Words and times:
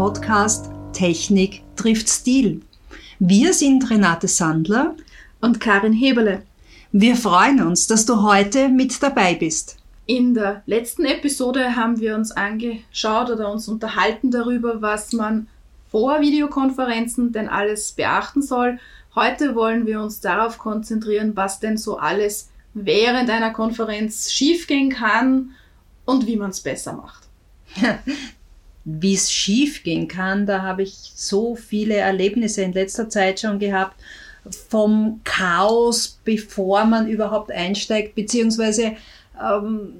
Podcast 0.00 0.70
Technik 0.94 1.62
trifft 1.76 2.08
Stil. 2.08 2.62
Wir 3.18 3.52
sind 3.52 3.90
Renate 3.90 4.28
Sandler 4.28 4.96
und 5.42 5.60
Karin 5.60 5.92
Heberle. 5.92 6.40
Wir 6.90 7.16
freuen 7.16 7.60
uns, 7.60 7.86
dass 7.86 8.06
du 8.06 8.22
heute 8.22 8.70
mit 8.70 9.02
dabei 9.02 9.34
bist. 9.34 9.76
In 10.06 10.32
der 10.32 10.62
letzten 10.64 11.04
Episode 11.04 11.76
haben 11.76 12.00
wir 12.00 12.14
uns 12.14 12.32
angeschaut 12.32 13.28
oder 13.28 13.52
uns 13.52 13.68
unterhalten 13.68 14.30
darüber, 14.30 14.80
was 14.80 15.12
man 15.12 15.48
vor 15.90 16.22
Videokonferenzen 16.22 17.32
denn 17.32 17.50
alles 17.50 17.92
beachten 17.92 18.40
soll. 18.40 18.78
Heute 19.14 19.54
wollen 19.54 19.86
wir 19.86 20.00
uns 20.00 20.22
darauf 20.22 20.56
konzentrieren, 20.56 21.36
was 21.36 21.60
denn 21.60 21.76
so 21.76 21.98
alles 21.98 22.48
während 22.72 23.28
einer 23.28 23.50
Konferenz 23.50 24.32
schiefgehen 24.32 24.88
kann 24.88 25.50
und 26.06 26.26
wie 26.26 26.36
man 26.36 26.52
es 26.52 26.62
besser 26.62 26.94
macht. 26.94 27.28
wie 28.84 29.14
es 29.14 29.30
schief 29.30 29.82
gehen 29.82 30.08
kann, 30.08 30.46
da 30.46 30.62
habe 30.62 30.82
ich 30.82 31.12
so 31.14 31.54
viele 31.54 31.96
Erlebnisse 31.96 32.62
in 32.62 32.72
letzter 32.72 33.08
Zeit 33.08 33.40
schon 33.40 33.58
gehabt. 33.58 33.96
Vom 34.68 35.20
Chaos, 35.24 36.18
bevor 36.24 36.84
man 36.86 37.06
überhaupt 37.06 37.52
einsteigt, 37.52 38.14
beziehungsweise 38.14 38.92
ähm, 39.38 39.92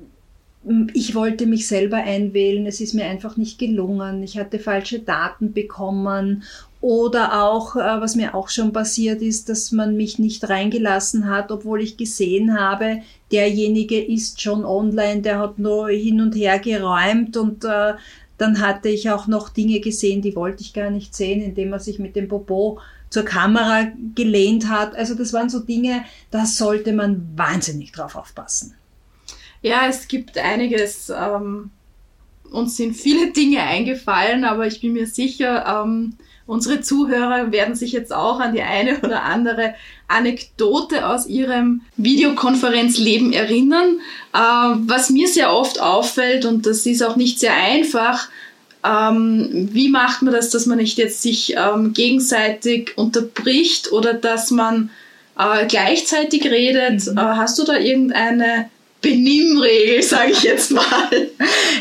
ich 0.92 1.14
wollte 1.14 1.46
mich 1.46 1.68
selber 1.68 1.98
einwählen, 1.98 2.66
es 2.66 2.80
ist 2.80 2.94
mir 2.94 3.06
einfach 3.06 3.36
nicht 3.36 3.58
gelungen, 3.58 4.22
ich 4.22 4.38
hatte 4.38 4.58
falsche 4.58 5.00
Daten 5.00 5.52
bekommen 5.52 6.42
oder 6.82 7.44
auch, 7.44 7.76
äh, 7.76 8.00
was 8.00 8.14
mir 8.14 8.34
auch 8.34 8.48
schon 8.48 8.72
passiert 8.72 9.22
ist, 9.22 9.48
dass 9.48 9.72
man 9.72 9.96
mich 9.96 10.18
nicht 10.18 10.48
reingelassen 10.48 11.28
hat, 11.28 11.50
obwohl 11.50 11.82
ich 11.82 11.96
gesehen 11.96 12.58
habe, 12.58 13.00
derjenige 13.32 14.02
ist 14.02 14.40
schon 14.40 14.64
online, 14.64 15.22
der 15.22 15.38
hat 15.38 15.58
nur 15.58 15.88
hin 15.90 16.20
und 16.20 16.34
her 16.34 16.58
geräumt 16.58 17.36
und 17.36 17.64
äh, 17.64 17.94
dann 18.40 18.60
hatte 18.60 18.88
ich 18.88 19.10
auch 19.10 19.26
noch 19.26 19.50
Dinge 19.50 19.80
gesehen, 19.80 20.22
die 20.22 20.34
wollte 20.34 20.62
ich 20.62 20.72
gar 20.72 20.90
nicht 20.90 21.14
sehen, 21.14 21.42
indem 21.42 21.74
er 21.74 21.78
sich 21.78 21.98
mit 21.98 22.16
dem 22.16 22.28
Popo 22.28 22.80
zur 23.10 23.24
Kamera 23.24 23.88
gelehnt 24.14 24.68
hat. 24.68 24.96
Also 24.96 25.14
das 25.14 25.32
waren 25.34 25.50
so 25.50 25.60
Dinge, 25.60 26.04
da 26.30 26.46
sollte 26.46 26.92
man 26.94 27.28
wahnsinnig 27.36 27.92
drauf 27.92 28.16
aufpassen. 28.16 28.74
Ja, 29.60 29.86
es 29.88 30.08
gibt 30.08 30.38
einiges. 30.38 31.10
Ähm, 31.10 31.70
uns 32.50 32.78
sind 32.78 32.94
viele 32.94 33.30
Dinge 33.36 33.62
eingefallen, 33.62 34.44
aber 34.44 34.66
ich 34.66 34.80
bin 34.80 34.94
mir 34.94 35.06
sicher, 35.06 35.84
ähm, 35.84 36.14
unsere 36.50 36.80
Zuhörer 36.80 37.52
werden 37.52 37.76
sich 37.76 37.92
jetzt 37.92 38.12
auch 38.12 38.40
an 38.40 38.52
die 38.52 38.62
eine 38.62 38.98
oder 39.02 39.22
andere 39.22 39.74
Anekdote 40.08 41.06
aus 41.06 41.26
ihrem 41.26 41.82
Videokonferenzleben 41.96 43.32
erinnern. 43.32 44.00
Äh, 44.34 44.38
was 44.38 45.10
mir 45.10 45.28
sehr 45.28 45.52
oft 45.52 45.80
auffällt, 45.80 46.44
und 46.44 46.66
das 46.66 46.84
ist 46.86 47.02
auch 47.04 47.14
nicht 47.14 47.38
sehr 47.38 47.54
einfach, 47.54 48.28
ähm, 48.84 49.68
wie 49.70 49.90
macht 49.90 50.22
man 50.22 50.34
das, 50.34 50.50
dass 50.50 50.66
man 50.66 50.78
nicht 50.78 50.98
jetzt 50.98 51.22
sich 51.22 51.54
ähm, 51.56 51.92
gegenseitig 51.92 52.98
unterbricht 52.98 53.92
oder 53.92 54.12
dass 54.12 54.50
man 54.50 54.90
äh, 55.38 55.66
gleichzeitig 55.68 56.46
redet? 56.46 57.06
Mhm. 57.06 57.16
Äh, 57.16 57.20
hast 57.20 57.60
du 57.60 57.64
da 57.64 57.76
irgendeine 57.76 58.70
Benimmregel, 59.00 60.02
sage 60.02 60.32
ich 60.32 60.42
jetzt 60.42 60.72
mal. 60.72 61.30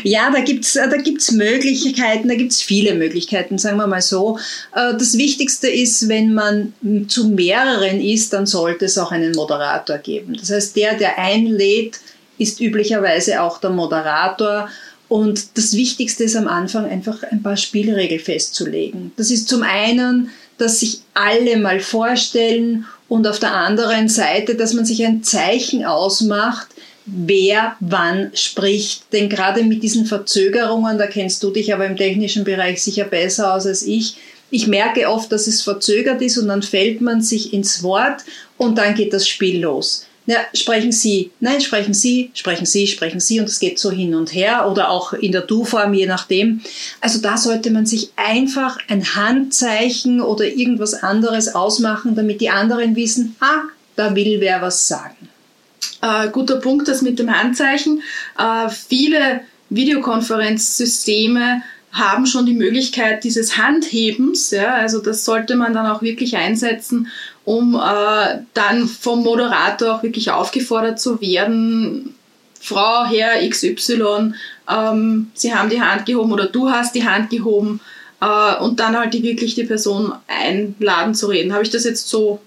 Ja, 0.02 0.30
da 0.30 0.40
gibt's 0.40 0.72
da 0.72 0.86
gibt's 0.96 1.32
Möglichkeiten, 1.32 2.28
da 2.28 2.34
gibt's 2.34 2.62
viele 2.62 2.94
Möglichkeiten, 2.94 3.58
sagen 3.58 3.76
wir 3.76 3.86
mal 3.86 4.00
so. 4.00 4.38
Äh, 4.74 4.94
das 4.94 5.18
Wichtigste 5.18 5.68
ist, 5.68 6.08
wenn 6.08 6.32
man 6.32 6.72
zu 7.08 7.28
mehreren 7.28 8.00
ist, 8.00 8.32
dann 8.32 8.46
sollte 8.46 8.86
es 8.86 8.96
auch 8.96 9.12
einen 9.12 9.32
Moderator 9.32 9.98
geben. 9.98 10.36
Das 10.38 10.50
heißt, 10.50 10.76
der, 10.76 10.94
der 10.94 11.18
einlädt, 11.18 12.00
ist 12.38 12.60
üblicherweise 12.60 13.42
auch 13.42 13.58
der 13.58 13.70
Moderator. 13.70 14.68
Und 15.08 15.58
das 15.58 15.74
Wichtigste 15.74 16.24
ist 16.24 16.36
am 16.36 16.48
Anfang 16.48 16.86
einfach 16.86 17.22
ein 17.24 17.42
paar 17.42 17.56
Spielregeln 17.56 18.20
festzulegen. 18.20 19.12
Das 19.16 19.30
ist 19.30 19.48
zum 19.48 19.62
einen, 19.62 20.30
dass 20.56 20.80
sich 20.80 21.00
alle 21.14 21.56
mal 21.58 21.80
vorstellen 21.80 22.86
und 23.08 23.26
auf 23.26 23.40
der 23.40 23.52
anderen 23.52 24.08
Seite, 24.08 24.54
dass 24.54 24.72
man 24.72 24.84
sich 24.84 25.04
ein 25.04 25.24
Zeichen 25.24 25.84
ausmacht, 25.84 26.68
wer 27.06 27.76
wann 27.80 28.30
spricht. 28.34 29.12
Denn 29.12 29.28
gerade 29.28 29.62
mit 29.62 29.82
diesen 29.82 30.06
Verzögerungen, 30.06 30.98
da 30.98 31.06
kennst 31.06 31.42
du 31.42 31.50
dich 31.50 31.72
aber 31.72 31.86
im 31.86 31.96
technischen 31.96 32.44
Bereich 32.44 32.82
sicher 32.82 33.04
besser 33.04 33.54
aus 33.54 33.66
als 33.66 33.82
ich, 33.82 34.16
ich 34.50 34.66
merke 34.66 35.08
oft, 35.08 35.30
dass 35.30 35.46
es 35.46 35.62
verzögert 35.62 36.20
ist 36.22 36.36
und 36.36 36.48
dann 36.48 36.62
fällt 36.62 37.00
man 37.00 37.22
sich 37.22 37.52
ins 37.52 37.82
Wort 37.82 38.22
und 38.56 38.78
dann 38.78 38.94
geht 38.94 39.12
das 39.12 39.28
Spiel 39.28 39.60
los. 39.62 40.06
Ja, 40.26 40.38
sprechen 40.54 40.92
Sie, 40.92 41.30
nein, 41.40 41.60
sprechen 41.60 41.94
Sie, 41.94 42.30
sprechen 42.34 42.66
Sie, 42.66 42.86
sprechen 42.86 43.20
Sie 43.20 43.40
und 43.40 43.48
es 43.48 43.58
geht 43.58 43.78
so 43.78 43.90
hin 43.90 44.14
und 44.14 44.34
her 44.34 44.68
oder 44.70 44.90
auch 44.90 45.12
in 45.12 45.32
der 45.32 45.40
Du-Form, 45.40 45.94
je 45.94 46.06
nachdem. 46.06 46.60
Also 47.00 47.20
da 47.20 47.36
sollte 47.36 47.70
man 47.70 47.86
sich 47.86 48.10
einfach 48.16 48.78
ein 48.88 49.14
Handzeichen 49.14 50.20
oder 50.20 50.44
irgendwas 50.44 50.94
anderes 50.94 51.54
ausmachen, 51.54 52.14
damit 52.16 52.40
die 52.40 52.50
anderen 52.50 52.96
wissen, 52.96 53.34
ah, 53.40 53.62
da 53.96 54.14
will 54.14 54.40
wer 54.40 54.60
was 54.62 54.86
sagen. 54.86 55.30
Äh, 56.02 56.28
guter 56.30 56.56
Punkt, 56.56 56.88
das 56.88 57.02
mit 57.02 57.18
dem 57.18 57.34
Handzeichen. 57.34 58.02
Äh, 58.38 58.68
viele 58.70 59.40
Videokonferenzsysteme 59.68 61.62
haben 61.92 62.26
schon 62.26 62.46
die 62.46 62.54
Möglichkeit 62.54 63.24
dieses 63.24 63.56
Handhebens. 63.56 64.50
Ja, 64.50 64.74
also 64.74 65.00
das 65.00 65.24
sollte 65.24 65.56
man 65.56 65.74
dann 65.74 65.86
auch 65.86 66.02
wirklich 66.02 66.36
einsetzen, 66.36 67.08
um 67.44 67.74
äh, 67.74 68.38
dann 68.54 68.86
vom 68.86 69.22
Moderator 69.22 69.96
auch 69.96 70.02
wirklich 70.02 70.30
aufgefordert 70.30 71.00
zu 71.00 71.20
werden. 71.20 72.14
Frau, 72.60 73.06
Herr 73.06 73.48
XY, 73.48 74.34
ähm, 74.68 75.30
Sie 75.34 75.54
haben 75.54 75.70
die 75.70 75.80
Hand 75.80 76.06
gehoben 76.06 76.32
oder 76.32 76.46
du 76.46 76.70
hast 76.70 76.94
die 76.94 77.06
Hand 77.06 77.30
gehoben 77.30 77.80
äh, 78.20 78.56
und 78.56 78.80
dann 78.80 78.96
halt 78.96 79.14
die, 79.14 79.22
wirklich 79.22 79.54
die 79.54 79.64
Person 79.64 80.12
einladen 80.28 81.14
zu 81.14 81.26
reden. 81.26 81.52
Habe 81.52 81.64
ich 81.64 81.70
das 81.70 81.84
jetzt 81.84 82.08
so 82.08 82.40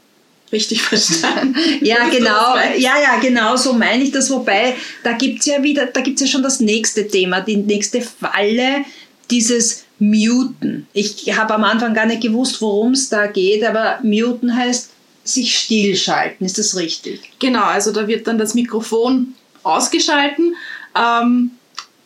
richtig 0.54 0.82
verstanden. 0.84 1.56
ja, 1.82 2.08
genau. 2.10 2.56
Ja, 2.78 2.94
ja, 3.02 3.20
genau, 3.22 3.58
so 3.58 3.74
meine 3.74 4.04
ich 4.04 4.12
das. 4.12 4.30
Wobei, 4.32 4.76
da 5.04 5.14
gibt 5.14 5.42
es 5.42 5.48
ja 5.48 5.62
wieder, 5.62 5.88
da 5.88 6.00
gibt 6.00 6.22
ja 6.22 6.28
schon 6.28 6.44
das 6.44 6.62
nächste 6.62 7.08
Thema, 7.08 7.42
die 7.42 7.58
nächste 7.58 8.02
Falle, 8.02 8.86
dieses 9.30 9.84
Muten. 10.00 10.88
Ich 10.94 11.36
habe 11.36 11.54
am 11.54 11.64
Anfang 11.64 11.94
gar 11.94 12.06
nicht 12.06 12.22
gewusst, 12.22 12.62
worum 12.62 12.92
es 12.92 13.10
da 13.10 13.28
geht, 13.28 13.64
aber 13.64 14.00
Muten 14.04 14.56
heißt 14.56 14.92
sich 15.24 15.58
stillschalten. 15.58 16.46
Ist 16.46 16.58
das 16.58 16.76
richtig? 16.76 17.22
Genau, 17.40 17.64
also 17.64 17.92
da 17.92 18.08
wird 18.08 18.28
dann 18.28 18.38
das 18.38 18.54
Mikrofon 18.54 19.34
ausgeschalten. 19.64 20.56
Ähm, 20.96 21.52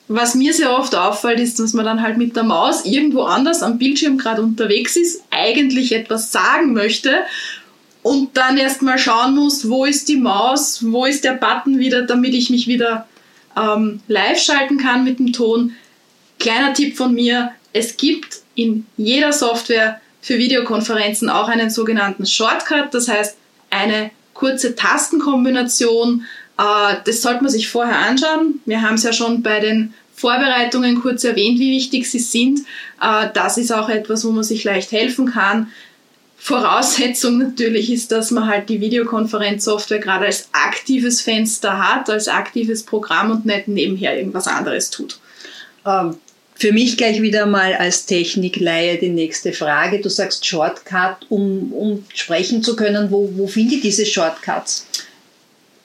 was 0.08 0.36
mir 0.36 0.54
sehr 0.54 0.78
oft 0.78 0.96
auffällt, 0.96 1.40
ist, 1.40 1.60
dass 1.60 1.74
man 1.74 1.84
dann 1.84 2.02
halt 2.02 2.18
mit 2.18 2.36
der 2.36 2.44
Maus 2.44 2.86
irgendwo 2.86 3.24
anders 3.24 3.62
am 3.62 3.78
Bildschirm 3.78 4.18
gerade 4.18 4.42
unterwegs 4.42 4.96
ist, 4.96 5.22
eigentlich 5.32 5.92
etwas 5.92 6.32
sagen 6.32 6.74
möchte 6.74 7.24
und 8.04 8.38
dann 8.38 8.58
erstmal 8.58 8.98
schauen 8.98 9.36
muss, 9.36 9.70
wo 9.70 9.86
ist 9.86 10.08
die 10.08 10.18
Maus, 10.18 10.80
wo 10.82 11.06
ist 11.06 11.24
der 11.24 11.34
Button 11.34 11.80
wieder, 11.80 12.04
damit 12.04 12.34
ich 12.34 12.50
mich 12.50 12.68
wieder 12.68 13.08
ähm, 13.58 14.02
live 14.08 14.40
schalten 14.40 14.78
kann 14.78 15.04
mit 15.04 15.20
dem 15.20 15.34
Ton. 15.34 15.74
Kleiner 16.40 16.74
Tipp 16.74 16.96
von 16.96 17.14
mir, 17.14 17.52
es 17.74 17.98
gibt 17.98 18.42
in 18.56 18.86
jeder 18.98 19.34
Software 19.34 20.00
für 20.22 20.38
Videokonferenzen 20.38 21.30
auch 21.30 21.48
einen 21.48 21.70
sogenannten 21.70 22.26
Shortcut, 22.26 22.94
das 22.94 23.08
heißt 23.08 23.38
eine 23.70 24.12
kurze 24.34 24.76
Tastenkombination. 24.76 26.26
Äh, 26.58 26.96
das 27.06 27.22
sollte 27.22 27.44
man 27.44 27.52
sich 27.52 27.68
vorher 27.68 28.00
anschauen. 28.00 28.62
Wir 28.66 28.82
haben 28.82 28.96
es 28.96 29.04
ja 29.04 29.14
schon 29.14 29.42
bei 29.42 29.60
den 29.60 29.94
Vorbereitungen 30.16 31.02
kurz 31.02 31.24
erwähnt, 31.24 31.60
wie 31.60 31.76
wichtig 31.76 32.10
sie 32.10 32.20
sind. 32.20 32.62
Äh, 33.02 33.28
das 33.34 33.58
ist 33.58 33.72
auch 33.72 33.90
etwas, 33.90 34.26
wo 34.26 34.32
man 34.32 34.44
sich 34.44 34.64
leicht 34.64 34.92
helfen 34.92 35.28
kann. 35.32 35.72
Voraussetzung 36.38 37.40
natürlich 37.40 37.92
ist, 37.92 38.12
dass 38.12 38.32
man 38.32 38.48
halt 38.48 38.70
die 38.70 38.80
Videokonferenzsoftware 38.80 40.00
gerade 40.00 40.26
als 40.26 40.50
aktives 40.52 41.22
Fenster 41.22 41.78
hat, 41.78 42.10
als 42.10 42.28
aktives 42.28 42.84
Programm 42.84 43.32
und 43.32 43.46
nicht 43.46 43.68
nebenher 43.68 44.18
irgendwas 44.18 44.48
anderes 44.48 44.90
tut. 44.90 45.20
Ähm, 45.86 46.18
für 46.56 46.72
mich 46.72 46.98
gleich 46.98 47.22
wieder 47.22 47.46
mal 47.46 47.74
als 47.74 48.06
Technikleihe 48.06 48.98
die 48.98 49.10
nächste 49.10 49.54
Frage. 49.54 50.00
Du 50.00 50.10
sagst 50.10 50.46
Shortcut, 50.46 51.26
um, 51.30 51.72
um 51.72 52.06
sprechen 52.14 52.64
zu 52.64 52.76
können. 52.76 53.12
Wo, 53.12 53.30
wo 53.36 53.48
finde 53.48 53.76
ich 53.76 53.82
diese 53.82 54.06
Shortcuts? 54.06 54.88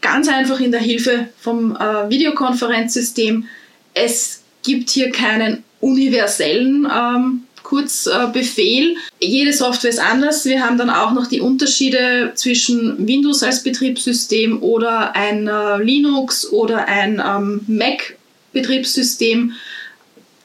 Ganz 0.00 0.28
einfach 0.28 0.60
in 0.60 0.72
der 0.72 0.80
Hilfe 0.80 1.28
vom 1.38 1.76
äh, 1.76 2.08
Videokonferenzsystem. 2.08 3.46
Es 3.94 4.42
gibt 4.62 4.90
hier 4.90 5.10
keinen 5.12 5.62
universellen 5.80 6.88
ähm, 6.90 7.42
Kurzbefehl. 7.62 8.96
Jede 9.20 9.52
Software 9.52 9.90
ist 9.90 10.00
anders. 10.00 10.44
Wir 10.44 10.64
haben 10.64 10.78
dann 10.78 10.90
auch 10.90 11.12
noch 11.12 11.26
die 11.26 11.40
Unterschiede 11.40 12.32
zwischen 12.34 13.06
Windows 13.06 13.42
als 13.42 13.62
Betriebssystem 13.62 14.62
oder 14.62 15.14
ein 15.14 15.46
äh, 15.46 15.82
Linux 15.82 16.50
oder 16.50 16.86
ein 16.86 17.22
ähm, 17.24 17.60
Mac-Betriebssystem. 17.66 19.52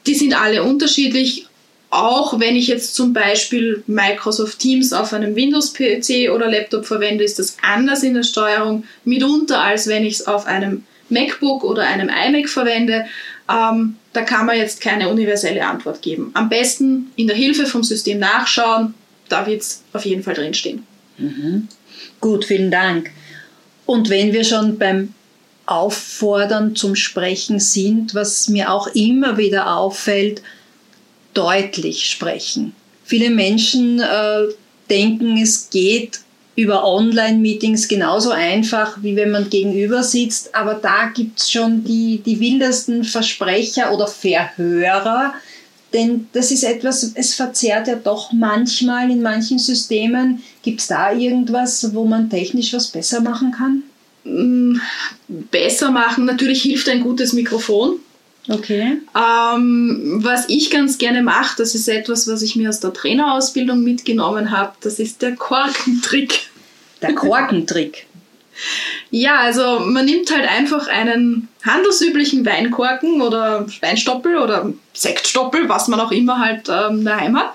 Die 0.06 0.14
sind 0.14 0.40
alle 0.40 0.62
unterschiedlich. 0.62 1.46
Auch 1.90 2.38
wenn 2.38 2.54
ich 2.54 2.66
jetzt 2.66 2.94
zum 2.94 3.14
Beispiel 3.14 3.82
Microsoft 3.86 4.58
Teams 4.58 4.92
auf 4.92 5.14
einem 5.14 5.34
Windows-PC 5.34 6.30
oder 6.30 6.50
Laptop 6.50 6.84
verwende, 6.84 7.24
ist 7.24 7.38
das 7.38 7.56
anders 7.62 8.02
in 8.02 8.12
der 8.12 8.24
Steuerung 8.24 8.84
mitunter, 9.04 9.60
als 9.60 9.86
wenn 9.86 10.04
ich 10.04 10.14
es 10.14 10.26
auf 10.26 10.44
einem 10.44 10.84
MacBook 11.08 11.64
oder 11.64 11.84
einem 11.84 12.10
iMac 12.10 12.48
verwende. 12.48 13.06
Ähm, 13.50 13.96
da 14.12 14.22
kann 14.22 14.46
man 14.46 14.56
jetzt 14.56 14.80
keine 14.80 15.08
universelle 15.08 15.66
Antwort 15.66 16.02
geben. 16.02 16.30
Am 16.34 16.48
besten 16.48 17.12
in 17.16 17.26
der 17.26 17.36
Hilfe 17.36 17.66
vom 17.66 17.82
System 17.82 18.18
nachschauen, 18.18 18.94
da 19.28 19.46
wird 19.46 19.62
es 19.62 19.82
auf 19.92 20.04
jeden 20.04 20.22
Fall 20.22 20.34
drinstehen. 20.34 20.86
Mhm. 21.18 21.68
Gut, 22.20 22.44
vielen 22.44 22.70
Dank. 22.70 23.10
Und 23.86 24.08
wenn 24.10 24.32
wir 24.32 24.44
schon 24.44 24.78
beim 24.78 25.14
Auffordern 25.66 26.74
zum 26.74 26.94
Sprechen 26.94 27.60
sind, 27.60 28.14
was 28.14 28.48
mir 28.48 28.72
auch 28.72 28.86
immer 28.88 29.36
wieder 29.36 29.76
auffällt, 29.76 30.42
deutlich 31.34 32.08
sprechen. 32.08 32.74
Viele 33.04 33.30
Menschen 33.30 34.00
äh, 34.00 34.44
denken, 34.88 35.36
es 35.36 35.68
geht 35.70 36.20
über 36.58 36.84
Online-Meetings 36.84 37.86
genauso 37.86 38.32
einfach, 38.32 39.00
wie 39.00 39.14
wenn 39.14 39.30
man 39.30 39.48
gegenüber 39.48 40.02
sitzt, 40.02 40.56
aber 40.56 40.74
da 40.74 41.12
gibt 41.14 41.38
es 41.38 41.52
schon 41.52 41.84
die, 41.84 42.20
die 42.26 42.40
wildesten 42.40 43.04
Versprecher 43.04 43.94
oder 43.94 44.08
Verhörer, 44.08 45.34
denn 45.92 46.26
das 46.32 46.50
ist 46.50 46.64
etwas, 46.64 47.12
es 47.14 47.34
verzerrt 47.34 47.86
ja 47.86 47.94
doch 47.94 48.32
manchmal 48.32 49.08
in 49.08 49.22
manchen 49.22 49.60
Systemen. 49.60 50.42
Gibt 50.62 50.80
es 50.80 50.88
da 50.88 51.12
irgendwas, 51.12 51.94
wo 51.94 52.04
man 52.04 52.28
technisch 52.28 52.72
was 52.72 52.88
besser 52.88 53.20
machen 53.20 53.52
kann? 53.52 53.84
Mm, 54.24 54.80
besser 55.28 55.92
machen, 55.92 56.24
natürlich 56.24 56.62
hilft 56.62 56.88
ein 56.88 57.02
gutes 57.02 57.34
Mikrofon. 57.34 58.00
Okay. 58.48 58.98
Ähm, 59.14 60.20
was 60.22 60.48
ich 60.48 60.70
ganz 60.70 60.96
gerne 60.98 61.22
mache, 61.22 61.56
das 61.58 61.74
ist 61.74 61.88
etwas, 61.88 62.26
was 62.28 62.42
ich 62.42 62.56
mir 62.56 62.70
aus 62.70 62.80
der 62.80 62.92
Trainerausbildung 62.92 63.82
mitgenommen 63.82 64.50
habe, 64.50 64.72
das 64.80 64.98
ist 64.98 65.20
der 65.22 65.36
Korkentrick. 65.36 66.48
Der 67.02 67.14
Korkentrick. 67.14 68.06
ja, 69.10 69.36
also 69.38 69.80
man 69.80 70.06
nimmt 70.06 70.34
halt 70.34 70.48
einfach 70.48 70.88
einen 70.88 71.48
handelsüblichen 71.64 72.44
Weinkorken 72.46 73.20
oder 73.20 73.66
Weinstoppel 73.80 74.38
oder 74.38 74.72
Sektstoppel, 74.94 75.68
was 75.68 75.88
man 75.88 76.00
auch 76.00 76.10
immer 76.10 76.40
halt 76.40 76.68
ähm, 76.68 77.04
daheim 77.04 77.38
hat 77.38 77.52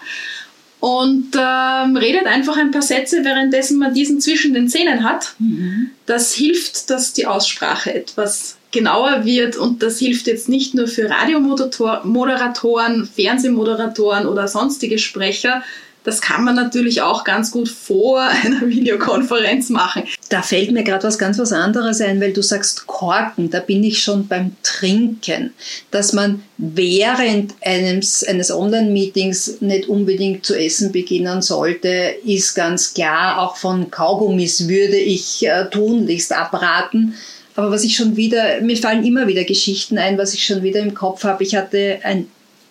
und 0.79 1.31
ähm, 1.33 1.95
redet 1.95 2.25
einfach 2.25 2.57
ein 2.57 2.71
paar 2.71 2.81
Sätze, 2.81 3.23
währenddessen 3.23 3.79
man 3.79 3.93
diesen 3.93 4.19
zwischen 4.19 4.53
den 4.53 4.67
Zähnen 4.67 5.03
hat. 5.03 5.33
Mhm. 5.39 5.91
Das 6.05 6.33
hilft, 6.33 6.89
dass 6.89 7.13
die 7.13 7.25
Aussprache 7.25 7.93
etwas 7.93 8.57
genauer 8.73 9.23
wird 9.23 9.55
und 9.55 9.81
das 9.81 9.99
hilft 9.99 10.27
jetzt 10.27 10.49
nicht 10.49 10.75
nur 10.75 10.87
für 10.87 11.09
Radiomoderatoren, 11.09 13.07
Fernsehmoderatoren 13.07 14.27
oder 14.27 14.49
sonstige 14.49 14.99
Sprecher, 14.99 15.63
das 16.03 16.19
kann 16.19 16.43
man 16.43 16.55
natürlich 16.55 17.01
auch 17.01 17.23
ganz 17.23 17.51
gut 17.51 17.69
vor 17.69 18.21
einer 18.43 18.67
Videokonferenz 18.67 19.69
machen. 19.69 20.03
Da 20.29 20.41
fällt 20.41 20.71
mir 20.71 20.83
gerade 20.83 21.07
was 21.07 21.17
ganz 21.17 21.39
was 21.39 21.53
anderes 21.53 22.01
ein, 22.01 22.19
weil 22.19 22.33
du 22.33 22.41
sagst 22.41 22.87
Korken, 22.87 23.49
da 23.49 23.59
bin 23.59 23.83
ich 23.83 24.03
schon 24.03 24.27
beim 24.27 24.55
Trinken. 24.63 25.53
Dass 25.91 26.13
man 26.13 26.43
während 26.57 27.53
eines, 27.61 28.23
eines 28.23 28.51
Online-Meetings 28.51 29.61
nicht 29.61 29.87
unbedingt 29.87 30.45
zu 30.45 30.55
essen 30.55 30.91
beginnen 30.91 31.41
sollte, 31.41 32.15
ist 32.25 32.55
ganz 32.55 32.93
klar. 32.93 33.39
Auch 33.39 33.55
von 33.55 33.89
Kaugummis 33.89 34.67
würde 34.67 34.97
ich 34.97 35.45
äh, 35.45 35.69
tunlichst 35.69 36.33
abraten. 36.33 37.15
Aber 37.55 37.71
was 37.71 37.83
ich 37.83 37.95
schon 37.95 38.15
wieder, 38.15 38.61
mir 38.61 38.77
fallen 38.77 39.05
immer 39.05 39.27
wieder 39.27 39.43
Geschichten 39.43 39.97
ein, 39.97 40.17
was 40.17 40.33
ich 40.33 40.45
schon 40.45 40.63
wieder 40.63 40.79
im 40.79 40.93
Kopf 40.93 41.23
habe. 41.23 41.43
Ich 41.43 41.55
hatte 41.55 41.99
ein 42.03 42.27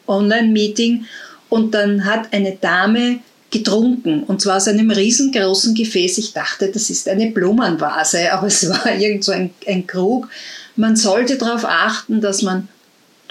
Online-Meeting 0.08 1.06
und 1.48 1.74
dann 1.74 2.04
hat 2.04 2.32
eine 2.32 2.56
Dame 2.60 3.20
getrunken 3.50 4.24
und 4.24 4.40
zwar 4.40 4.56
aus 4.56 4.66
einem 4.66 4.90
riesengroßen 4.90 5.74
Gefäß. 5.74 6.18
Ich 6.18 6.32
dachte, 6.32 6.68
das 6.68 6.90
ist 6.90 7.08
eine 7.08 7.30
Blumenvase, 7.30 8.32
aber 8.32 8.48
es 8.48 8.68
war 8.68 8.94
irgend 8.94 9.24
so 9.24 9.32
ein, 9.32 9.50
ein 9.66 9.86
Krug. 9.86 10.28
Man 10.74 10.96
sollte 10.96 11.36
darauf 11.36 11.64
achten, 11.64 12.20
dass 12.20 12.42
man 12.42 12.68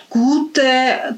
gute 0.09 0.61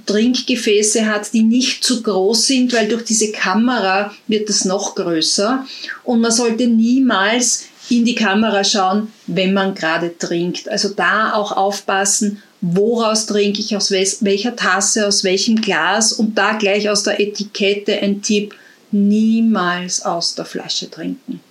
Trinkgefäße 0.06 1.08
hat, 1.08 1.34
die 1.34 1.42
nicht 1.42 1.84
zu 1.84 2.04
groß 2.04 2.48
sind, 2.48 2.74
weil 2.74 2.88
durch 2.88 3.04
diese 3.04 3.32
Kamera 3.32 4.14
wird 4.28 4.50
es 4.50 4.66
noch 4.66 4.96
größer. 4.96 5.66
Und 6.04 6.22
man 6.22 6.32
sollte 6.32 6.68
niemals 6.68 7.66
in 7.98 8.06
die 8.06 8.16
Kamera 8.16 8.64
schauen, 8.64 9.12
wenn 9.28 9.54
man 9.54 9.76
gerade 9.76 10.18
trinkt. 10.18 10.70
Also 10.70 10.90
da 10.90 11.34
auch 11.34 11.52
aufpassen, 11.52 12.42
woraus 12.62 13.26
trinke 13.26 13.60
ich, 13.60 13.76
aus 13.76 13.92
welcher 13.92 14.56
Tasse, 14.56 15.08
aus 15.08 15.24
welchem 15.24 15.58
Glas 15.58 16.14
und 16.14 16.38
da 16.38 16.54
gleich 16.54 16.90
aus 16.90 17.04
der 17.04 17.20
Etikette 17.20 18.00
ein 18.00 18.22
Tipp, 18.22 18.56
niemals 18.92 20.06
aus 20.06 20.36
der 20.36 20.46
Flasche 20.46 20.90
trinken. 20.90 21.42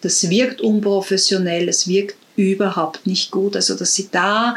Das 0.00 0.28
wirkt 0.30 0.60
unprofessionell, 0.60 1.68
es 1.68 1.86
wirkt 1.88 2.16
überhaupt 2.36 3.06
nicht 3.06 3.30
gut. 3.30 3.56
Also 3.56 3.74
dass 3.74 3.94
sie 3.94 4.08
da, 4.10 4.56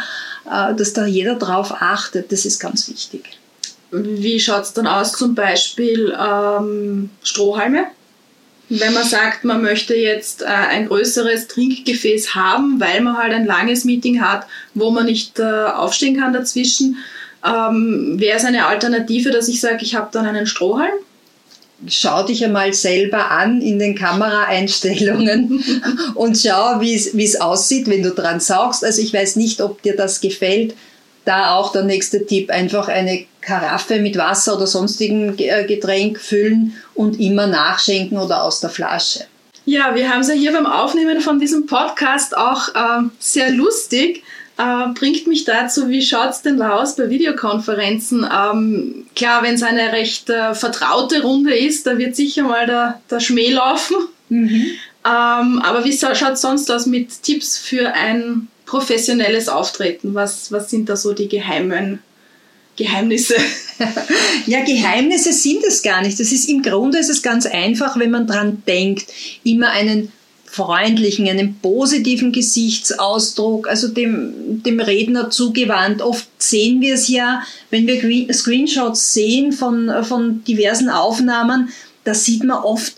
äh, 0.50 0.74
dass 0.76 0.94
da 0.94 1.06
jeder 1.06 1.36
drauf 1.36 1.74
achtet, 1.80 2.32
das 2.32 2.46
ist 2.46 2.60
ganz 2.60 2.90
wichtig. 2.90 3.24
Wie 3.92 4.40
schaut 4.40 4.64
es 4.64 4.74
dann 4.74 4.88
aus 4.88 5.14
zum 5.14 5.36
Beispiel 5.36 6.16
ähm, 6.18 7.10
Strohhalme? 7.24 7.88
Wenn 8.70 8.94
man 8.94 9.04
sagt, 9.04 9.44
man 9.44 9.62
möchte 9.62 9.96
jetzt 9.96 10.42
äh, 10.42 10.46
ein 10.46 10.88
größeres 10.88 11.48
Trinkgefäß 11.48 12.34
haben, 12.36 12.80
weil 12.80 13.02
man 13.02 13.18
halt 13.18 13.34
ein 13.34 13.46
langes 13.46 13.86
Meeting 13.86 14.22
hat, 14.22 14.48
wo 14.74 14.92
man 14.92 15.06
nicht 15.06 15.40
äh, 15.40 15.44
aufstehen 15.44 16.20
kann 16.20 16.34
dazwischen, 16.34 16.98
ähm, 17.46 18.16
wäre 18.20 18.38
es 18.38 18.46
eine 18.46 18.66
Alternative, 18.66 19.30
dass 19.30 19.48
ich 19.48 19.62
sage, 19.62 19.80
ich 19.82 19.96
habe 19.96 20.10
dann 20.12 20.26
einen 20.26 20.48
Strohhalm? 20.48 20.94
Schau 21.88 22.24
dich 22.24 22.44
einmal 22.44 22.74
selber 22.74 23.30
an 23.30 23.62
in 23.62 23.78
den 23.78 23.96
Kameraeinstellungen 23.96 25.64
und 26.16 26.38
schau, 26.38 26.80
wie 26.82 26.96
es 26.96 27.40
aussieht, 27.40 27.88
wenn 27.88 28.02
du 28.02 28.12
dran 28.12 28.40
saugst. 28.40 28.84
Also 28.84 29.02
ich 29.02 29.14
weiß 29.14 29.36
nicht, 29.36 29.62
ob 29.62 29.82
dir 29.84 29.96
das 29.96 30.22
gefällt 30.22 30.74
da 31.26 31.56
auch 31.56 31.72
der 31.72 31.84
nächste 31.84 32.26
Tipp, 32.26 32.50
einfach 32.52 32.88
eine 32.88 33.26
Karaffe 33.46 34.00
mit 34.00 34.18
Wasser 34.18 34.56
oder 34.56 34.68
sonstigen 34.68 35.38
äh, 35.38 35.66
Getränk 35.66 36.20
füllen 36.20 36.76
und 36.94 37.20
immer 37.20 37.48
nachschenken 37.48 38.18
oder 38.18 38.44
aus 38.44 38.60
der 38.60 38.70
Flasche. 38.70 39.26
Ja, 39.66 39.96
wir 39.96 40.10
haben 40.10 40.22
es 40.22 40.28
ja 40.28 40.34
hier 40.34 40.54
beim 40.54 40.68
Aufnehmen 40.68 41.22
von 41.22 41.40
diesem 41.40 41.66
Podcast 41.66 42.38
auch 42.38 42.70
äh, 42.70 43.04
sehr 43.20 43.52
lustig. 43.52 44.24
Äh, 44.58 44.94
bringt 44.94 45.28
mich 45.28 45.44
dazu, 45.44 45.90
wie 45.90 46.02
schaut 46.02 46.32
es 46.32 46.42
denn 46.42 46.58
da 46.58 46.80
aus 46.80 46.96
bei 46.96 47.10
Videokonferenzen? 47.10 48.26
Ähm, 48.32 49.08
klar, 49.16 49.44
wenn 49.44 49.56
es 49.56 49.64
eine 49.64 49.92
recht 49.92 50.30
äh, 50.30 50.54
vertraute 50.54 51.24
Runde 51.24 51.58
ist, 51.58 51.88
da 51.88 51.98
wird 51.98 52.16
sicher 52.16 52.44
mal 52.44 52.66
der, 52.66 53.02
der 53.10 53.20
Schmäh 53.20 53.50
laufen. 53.50 53.98
Mhm. 54.30 54.66
Ähm, 55.04 55.62
aber 55.64 55.84
wie 55.84 55.94
schaut 55.94 56.34
es 56.34 56.42
sonst 56.42 56.72
aus 56.72 56.86
mit 56.86 57.22
Tipps 57.24 57.58
für 57.58 57.94
ein 57.94 58.48
professionelles 58.66 59.50
Auftreten? 59.50 60.14
Was, 60.14 60.52
was 60.52 60.70
sind 60.70 60.90
da 60.90 60.96
so 60.96 61.14
die 61.14 61.28
geheimen 61.28 62.00
Geheimnisse? 62.76 63.36
ja, 64.46 64.64
Geheimnisse 64.64 65.34
sind 65.34 65.64
es 65.66 65.82
gar 65.82 66.02
nicht. 66.02 66.20
Das 66.20 66.32
ist 66.32 66.50
im 66.50 66.62
Grunde 66.62 67.00
ist 67.00 67.10
es 67.10 67.22
ganz 67.22 67.46
einfach, 67.46 67.98
wenn 68.00 68.12
man 68.12 68.28
dran 68.28 68.64
denkt, 68.68 69.08
immer 69.44 69.72
einen 69.72 70.12
freundlichen, 70.46 71.28
einen 71.28 71.56
positiven 71.56 72.32
Gesichtsausdruck, 72.32 73.68
also 73.68 73.90
dem, 73.90 74.64
dem 74.64 74.80
Redner 74.80 75.30
zugewandt. 75.30 76.02
Oft 76.02 76.28
sehen 76.38 76.80
wir 76.80 76.94
es 76.94 77.10
ja, 77.10 77.44
wenn 77.72 77.88
wir 77.88 78.34
Screenshots 78.34 79.14
sehen 79.14 79.52
von, 79.52 79.92
von 80.04 80.44
diversen 80.46 80.90
Aufnahmen, 80.90 81.70
da 82.06 82.14
sieht 82.14 82.44
man 82.46 82.64
oft 82.64 82.96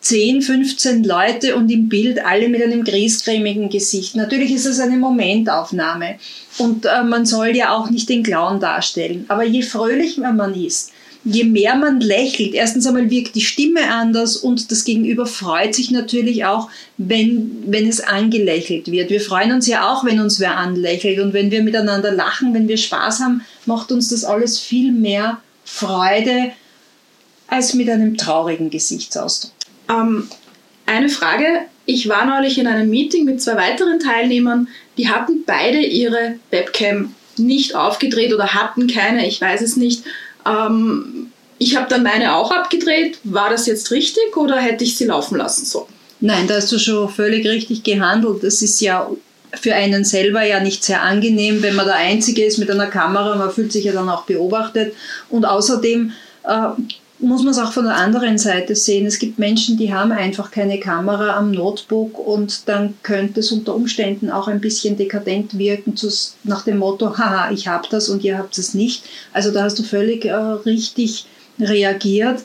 10, 0.00 0.40
15 0.40 1.04
Leute 1.04 1.56
und 1.56 1.68
im 1.68 1.88
Bild 1.88 2.24
alle 2.24 2.48
mit 2.48 2.62
einem 2.62 2.84
griesgrämigen 2.84 3.68
Gesicht. 3.68 4.14
Natürlich 4.14 4.52
ist 4.52 4.66
es 4.66 4.78
eine 4.78 4.96
Momentaufnahme 4.96 6.18
und 6.58 6.86
äh, 6.86 7.02
man 7.02 7.26
soll 7.26 7.56
ja 7.56 7.74
auch 7.74 7.90
nicht 7.90 8.08
den 8.08 8.22
Clown 8.22 8.60
darstellen. 8.60 9.24
Aber 9.28 9.44
je 9.44 9.62
fröhlicher 9.62 10.32
man 10.32 10.54
ist, 10.54 10.92
je 11.24 11.44
mehr 11.44 11.74
man 11.74 12.00
lächelt, 12.00 12.54
erstens 12.54 12.86
einmal 12.86 13.10
wirkt 13.10 13.34
die 13.34 13.40
Stimme 13.40 13.92
anders 13.92 14.36
und 14.36 14.70
das 14.70 14.84
Gegenüber 14.84 15.26
freut 15.26 15.74
sich 15.74 15.90
natürlich 15.90 16.44
auch, 16.44 16.70
wenn, 16.98 17.64
wenn 17.66 17.88
es 17.88 18.00
angelächelt 18.00 18.90
wird. 18.90 19.10
Wir 19.10 19.20
freuen 19.20 19.52
uns 19.52 19.66
ja 19.66 19.92
auch, 19.92 20.04
wenn 20.04 20.20
uns 20.20 20.38
wer 20.38 20.56
anlächelt 20.56 21.18
und 21.18 21.32
wenn 21.32 21.50
wir 21.50 21.62
miteinander 21.62 22.12
lachen, 22.12 22.54
wenn 22.54 22.68
wir 22.68 22.76
Spaß 22.76 23.20
haben, 23.20 23.42
macht 23.66 23.90
uns 23.90 24.08
das 24.08 24.24
alles 24.24 24.60
viel 24.60 24.92
mehr 24.92 25.38
Freude 25.64 26.52
als 27.48 27.74
mit 27.74 27.90
einem 27.90 28.16
traurigen 28.16 28.70
Gesichtsausdruck. 28.70 29.52
Ähm, 29.88 30.28
eine 30.86 31.08
Frage. 31.08 31.46
Ich 31.86 32.08
war 32.08 32.26
neulich 32.26 32.58
in 32.58 32.66
einem 32.66 32.90
Meeting 32.90 33.24
mit 33.24 33.40
zwei 33.40 33.56
weiteren 33.56 34.00
Teilnehmern, 34.00 34.68
die 34.98 35.08
hatten 35.08 35.44
beide 35.46 35.78
ihre 35.78 36.34
Webcam 36.50 37.14
nicht 37.38 37.74
aufgedreht 37.74 38.34
oder 38.34 38.54
hatten 38.54 38.86
keine, 38.86 39.26
ich 39.26 39.40
weiß 39.40 39.60
es 39.62 39.76
nicht. 39.76 40.02
Ähm, 40.46 41.30
ich 41.58 41.76
habe 41.76 41.88
dann 41.88 42.02
meine 42.02 42.34
auch 42.34 42.50
abgedreht. 42.50 43.18
War 43.24 43.50
das 43.50 43.66
jetzt 43.66 43.90
richtig 43.90 44.36
oder 44.36 44.56
hätte 44.56 44.84
ich 44.84 44.96
sie 44.96 45.06
laufen 45.06 45.38
lassen 45.38 45.64
sollen? 45.64 45.86
Nein, 46.20 46.46
da 46.46 46.56
hast 46.56 46.72
du 46.72 46.78
schon 46.78 47.08
völlig 47.08 47.46
richtig 47.46 47.82
gehandelt. 47.82 48.42
Das 48.42 48.62
ist 48.62 48.80
ja 48.80 49.10
für 49.54 49.74
einen 49.74 50.04
selber 50.04 50.44
ja 50.44 50.60
nicht 50.60 50.84
sehr 50.84 51.02
angenehm, 51.02 51.62
wenn 51.62 51.76
man 51.76 51.86
der 51.86 51.96
Einzige 51.96 52.44
ist 52.44 52.58
mit 52.58 52.70
einer 52.70 52.88
Kamera. 52.88 53.36
Man 53.36 53.50
fühlt 53.50 53.72
sich 53.72 53.84
ja 53.84 53.92
dann 53.92 54.08
auch 54.08 54.24
beobachtet. 54.24 54.94
Und 55.28 55.44
außerdem 55.44 56.12
äh, 56.44 56.68
muss 57.26 57.42
man 57.42 57.52
es 57.52 57.58
auch 57.58 57.72
von 57.72 57.84
der 57.84 57.96
anderen 57.96 58.38
Seite 58.38 58.74
sehen. 58.76 59.06
Es 59.06 59.18
gibt 59.18 59.38
Menschen, 59.38 59.76
die 59.76 59.92
haben 59.92 60.12
einfach 60.12 60.50
keine 60.50 60.78
Kamera 60.78 61.36
am 61.36 61.50
Notebook 61.50 62.18
und 62.18 62.68
dann 62.68 62.94
könnte 63.02 63.40
es 63.40 63.52
unter 63.52 63.74
Umständen 63.74 64.30
auch 64.30 64.48
ein 64.48 64.60
bisschen 64.60 64.96
dekadent 64.96 65.58
wirken, 65.58 65.96
zu, 65.96 66.08
nach 66.44 66.62
dem 66.62 66.78
Motto, 66.78 67.18
haha, 67.18 67.50
ich 67.50 67.68
habe 67.68 67.88
das 67.90 68.08
und 68.08 68.24
ihr 68.24 68.38
habt 68.38 68.56
es 68.58 68.74
nicht. 68.74 69.04
Also 69.32 69.50
da 69.50 69.64
hast 69.64 69.78
du 69.78 69.82
völlig 69.82 70.24
äh, 70.24 70.34
richtig 70.34 71.26
reagiert. 71.58 72.42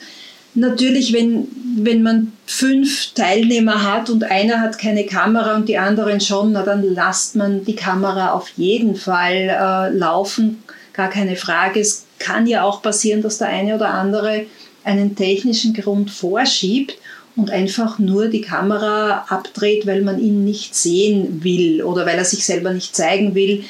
Natürlich, 0.54 1.14
wenn, 1.14 1.48
wenn 1.78 2.04
man 2.04 2.34
fünf 2.46 3.14
Teilnehmer 3.14 3.90
hat 3.90 4.10
und 4.10 4.26
einer 4.26 4.60
hat 4.60 4.78
keine 4.78 5.06
Kamera 5.06 5.56
und 5.56 5.70
die 5.70 5.78
anderen 5.78 6.20
schon, 6.20 6.52
na 6.52 6.64
dann 6.64 6.84
lasst 6.84 7.38
man 7.38 7.64
die 7.64 7.76
Kamera 7.76 8.34
auf 8.34 8.50
jeden 8.58 8.96
Fall 8.96 9.48
äh, 9.50 9.96
laufen, 9.96 10.64
gar 10.92 11.10
keine 11.10 11.38
Frage. 11.38 11.80
Es 11.80 12.06
kann 12.20 12.48
ja 12.48 12.64
auch 12.64 12.82
passieren, 12.82 13.22
dass 13.22 13.38
der 13.38 13.48
eine 13.48 13.76
oder 13.76 13.94
andere 13.94 14.46
einen 14.84 15.16
technischen 15.16 15.74
Grund 15.74 16.12
vorschiebt 16.12 16.98
und 17.36 17.50
einfach 17.50 18.00
nur 18.00 18.28
die 18.28 18.42
Kamera 18.42 19.26
abdreht, 19.30 19.86
weil 19.88 20.02
man 20.02 20.20
ihn 20.20 20.44
nicht 20.44 20.76
sehen 20.76 21.44
will 21.44 21.84
oder 21.84 22.06
weil 22.06 22.18
er 22.18 22.26
sich 22.26 22.46
selber 22.46 22.74
nicht 22.74 22.96
zeigen 22.96 23.36
will, 23.36 23.64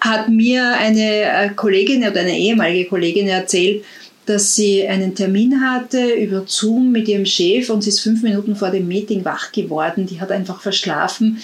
hat 0.00 0.28
mir 0.28 0.76
eine 0.78 1.22
äh, 1.22 1.50
Kollegin 1.54 2.02
oder 2.02 2.20
eine 2.20 2.36
ehemalige 2.36 2.88
Kollegin 2.88 3.28
erzählt, 3.28 3.84
dass 4.26 4.54
sie 4.54 4.86
einen 4.86 5.14
Termin 5.14 5.60
hatte 5.60 6.12
über 6.12 6.44
Zoom 6.46 6.92
mit 6.92 7.08
ihrem 7.08 7.26
Chef 7.26 7.70
und 7.70 7.82
sie 7.82 7.90
ist 7.90 8.00
fünf 8.00 8.22
Minuten 8.22 8.54
vor 8.54 8.70
dem 8.70 8.86
Meeting 8.86 9.24
wach 9.24 9.52
geworden. 9.52 10.06
Die 10.06 10.20
hat 10.20 10.30
einfach 10.30 10.60
verschlafen 10.60 11.38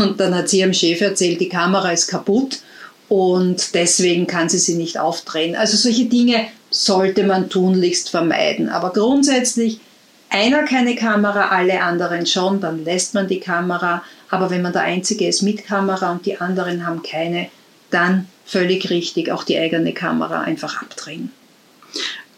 und 0.00 0.18
dann 0.18 0.34
hat 0.34 0.48
sie 0.48 0.60
ihrem 0.60 0.74
Chef 0.74 1.00
erzählt, 1.00 1.40
die 1.40 1.48
Kamera 1.48 1.90
ist 1.90 2.08
kaputt 2.08 2.60
und 3.08 3.74
deswegen 3.74 4.26
kann 4.26 4.48
sie 4.48 4.58
sie 4.58 4.74
nicht 4.74 4.98
aufdrehen. 4.98 5.54
Also 5.56 5.76
solche 5.76 6.06
Dinge 6.06 6.46
sollte 6.84 7.24
man 7.24 7.50
tunlichst 7.50 8.10
vermeiden. 8.10 8.68
Aber 8.68 8.92
grundsätzlich, 8.92 9.80
einer 10.30 10.62
keine 10.62 10.94
Kamera, 10.94 11.48
alle 11.48 11.82
anderen 11.82 12.24
schon, 12.26 12.60
dann 12.60 12.84
lässt 12.84 13.14
man 13.14 13.26
die 13.26 13.40
Kamera. 13.40 14.02
Aber 14.30 14.50
wenn 14.50 14.62
man 14.62 14.72
der 14.72 14.82
Einzige 14.82 15.26
ist 15.26 15.42
mit 15.42 15.66
Kamera 15.66 16.12
und 16.12 16.24
die 16.24 16.40
anderen 16.40 16.86
haben 16.86 17.02
keine, 17.02 17.48
dann 17.90 18.28
völlig 18.44 18.90
richtig 18.90 19.32
auch 19.32 19.42
die 19.42 19.58
eigene 19.58 19.92
Kamera 19.92 20.42
einfach 20.42 20.80
abdrehen. 20.80 21.32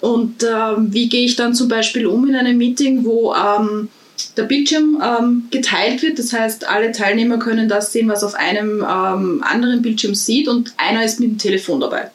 Und 0.00 0.42
ähm, 0.42 0.92
wie 0.94 1.11
gehe 1.11 1.26
ich 1.26 1.37
dann 1.37 1.54
zum 1.54 1.68
Beispiel 1.68 2.06
um 2.06 2.26
in 2.26 2.35
einem 2.35 2.56
Meeting, 2.56 3.04
wo 3.04 3.35
ähm, 3.35 3.90
der 4.38 4.44
Bildschirm 4.44 5.02
ähm, 5.04 5.49
geteilt 5.50 6.00
wird? 6.02 6.18
Das 6.18 6.32
heißt, 6.32 6.66
alle 6.66 6.92
Teilnehmer 6.92 7.38
können 7.38 7.68
das 7.68 7.92
sehen, 7.92 8.09
was 8.09 8.25
auf 8.25 8.35
einem 8.35 8.78
ähm, 8.80 9.44
anderen 9.47 9.82
Bildschirm 9.82 10.14
sieht 10.14 10.49
und 10.49 10.73
einer 10.78 11.04
ist 11.04 11.20
mit 11.20 11.28
dem 11.28 11.38
Telefon 11.38 11.80
dabei, 11.80 12.11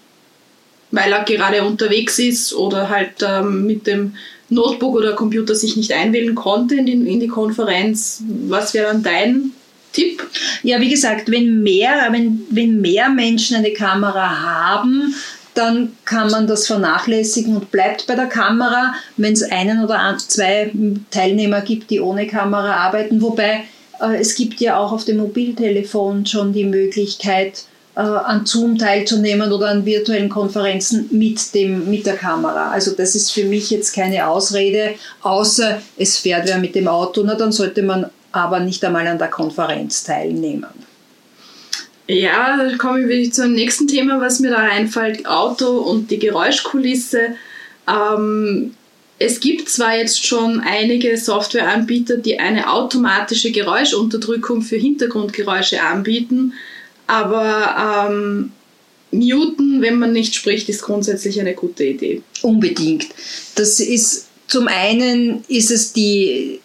weil 0.96 1.12
er 1.12 1.24
gerade 1.24 1.64
unterwegs 1.64 2.20
ist 2.20 2.54
oder 2.54 2.90
halt 2.90 3.22
ähm, 3.22 3.66
mit 3.66 3.86
dem 3.88 4.16
Notebook 4.50 4.96
oder 4.96 5.14
Computer 5.14 5.56
sich 5.56 5.76
nicht 5.76 5.92
einwählen 5.92 6.36
konnte 6.36 6.76
in 6.76 6.86
die, 6.86 6.94
in 6.94 7.20
die 7.20 7.28
Konferenz. 7.28 8.24
Was 8.48 8.74
wäre 8.74 8.88
dann 8.88 9.04
dein 9.04 9.52
Tipp? 9.92 10.24
Ja, 10.64 10.80
wie 10.80 10.90
gesagt, 10.90 11.32
wenn 11.32 11.64
mehr, 11.64 12.08
wenn, 12.12 12.46
wenn 12.50 12.82
mehr 12.82 13.10
Menschen 13.10 13.58
eine 13.58 13.74
Kamera 13.74 14.42
haben, 14.42 15.14
dann 15.56 15.94
kann 16.04 16.30
man 16.30 16.48
das 16.48 16.68
vernachlässigen 16.68 17.56
und 17.56 17.72
bleibt 17.72 18.08
bei 18.08 18.16
der 18.16 18.28
Kamera, 18.28 18.94
wenn 19.16 19.34
es 19.34 19.44
einen 19.44 19.84
oder 19.84 20.16
zwei 20.18 20.72
Teilnehmer 21.12 21.62
gibt, 21.62 21.90
die 21.90 22.02
ohne 22.02 22.28
Kamera 22.28 22.76
arbeiten. 22.76 23.22
Wobei 23.22 23.64
äh, 24.02 24.18
es 24.18 24.36
gibt 24.36 24.60
ja 24.60 24.78
auch 24.78 24.92
auf 24.92 25.06
dem 25.06 25.18
Mobiltelefon 25.18 26.26
schon 26.26 26.52
die 26.52 26.66
Möglichkeit, 26.66 27.64
an 27.96 28.46
Zoom 28.46 28.78
teilzunehmen 28.78 29.52
oder 29.52 29.70
an 29.70 29.86
virtuellen 29.86 30.30
Konferenzen 30.30 31.08
mit, 31.12 31.54
dem, 31.54 31.90
mit 31.90 32.06
der 32.06 32.18
Kamera. 32.18 32.72
Also 32.72 32.92
das 32.92 33.16
ist 33.16 33.32
für 33.32 33.46
mich 33.46 33.70
jetzt 33.70 33.96
keine 33.96 34.28
Ausrede, 34.28 34.96
außer 35.22 35.82
es 35.98 36.18
fährt 36.18 36.48
wer 36.48 36.58
mit 36.58 36.76
dem 36.76 36.88
Auto, 36.88 37.24
na, 37.24 37.36
dann 37.36 37.52
sollte 37.52 37.84
man 37.84 38.10
aber 38.34 38.60
nicht 38.60 38.84
einmal 38.84 39.08
an 39.08 39.18
der 39.18 39.30
Konferenz 39.30 40.04
teilnehmen. 40.04 40.66
Ja, 42.08 42.58
da 42.58 42.78
komme 42.78 43.02
ich 43.12 43.34
zum 43.34 43.54
nächsten 43.54 43.88
Thema, 43.88 44.22
was 44.22 44.40
mir 44.40 44.52
da 44.52 44.58
einfällt, 44.58 45.26
Auto 45.26 45.78
und 45.80 46.12
die 46.12 46.20
Geräuschkulisse. 46.20 47.30
Ähm, 47.88 48.76
es 49.18 49.40
gibt 49.40 49.70
zwar 49.70 49.98
jetzt 49.98 50.26
schon 50.26 50.60
einige 50.60 51.18
Softwareanbieter, 51.18 52.18
die 52.18 52.40
eine 52.40 52.72
automatische 52.72 53.52
Geräuschunterdrückung 53.52 54.62
für 54.62 54.76
Hintergrundgeräusche 54.76 55.82
anbieten, 55.82 56.54
aber 57.08 58.08
ähm, 58.10 58.52
muten, 59.12 59.82
wenn 59.82 59.96
man 59.96 60.14
nicht 60.14 60.36
spricht, 60.36 60.70
ist 60.70 60.82
grundsätzlich 60.82 61.40
eine 61.40 61.54
gute 61.54 61.84
Idee. 61.84 62.22
Unbedingt. 62.42 63.08
Das 63.56 63.80
ist 63.80 64.28
zum 64.48 64.68
einen 64.68 65.44
ist 65.48 65.72
es 65.72 65.94
die 65.94 66.60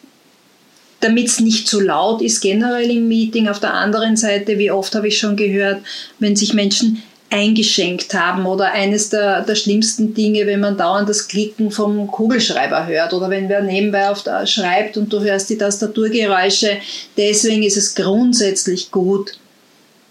damit 1.00 1.28
es 1.28 1.40
nicht 1.40 1.66
zu 1.66 1.80
laut 1.80 2.22
ist 2.22 2.40
generell 2.40 2.90
im 2.90 3.08
Meeting. 3.08 3.48
Auf 3.48 3.58
der 3.58 3.74
anderen 3.74 4.16
Seite, 4.16 4.58
wie 4.58 4.70
oft 4.70 4.94
habe 4.94 5.08
ich 5.08 5.18
schon 5.18 5.34
gehört, 5.36 5.80
wenn 6.18 6.36
sich 6.36 6.52
Menschen 6.52 7.02
eingeschenkt 7.30 8.12
haben 8.12 8.44
oder 8.44 8.72
eines 8.72 9.08
der, 9.08 9.42
der 9.42 9.54
schlimmsten 9.54 10.14
Dinge, 10.14 10.46
wenn 10.46 10.60
man 10.60 10.76
dauernd 10.76 11.08
das 11.08 11.28
Klicken 11.28 11.70
vom 11.70 12.08
Kugelschreiber 12.08 12.86
hört 12.86 13.12
oder 13.12 13.30
wenn 13.30 13.48
wer 13.48 13.62
nebenbei 13.62 14.10
auf 14.10 14.24
der, 14.24 14.46
schreibt 14.46 14.96
und 14.96 15.12
du 15.12 15.20
hörst 15.20 15.48
die 15.48 15.56
Tastaturgeräusche. 15.56 16.78
Deswegen 17.16 17.62
ist 17.62 17.76
es 17.76 17.94
grundsätzlich 17.94 18.90
gut, 18.90 19.38